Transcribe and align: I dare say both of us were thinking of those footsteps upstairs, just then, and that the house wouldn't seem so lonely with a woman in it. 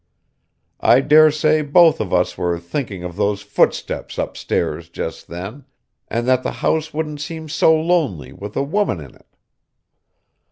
I 0.79 1.01
dare 1.01 1.29
say 1.29 1.61
both 1.61 2.01
of 2.01 2.11
us 2.11 2.35
were 2.35 2.57
thinking 2.57 3.03
of 3.03 3.15
those 3.17 3.43
footsteps 3.43 4.17
upstairs, 4.17 4.89
just 4.89 5.27
then, 5.27 5.65
and 6.07 6.27
that 6.27 6.41
the 6.41 6.53
house 6.65 6.91
wouldn't 6.91 7.21
seem 7.21 7.47
so 7.47 7.79
lonely 7.79 8.33
with 8.33 8.55
a 8.57 8.63
woman 8.63 8.99
in 8.99 9.13
it. 9.13 9.27